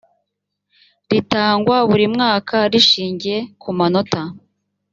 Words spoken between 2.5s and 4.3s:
rishingiye ku manota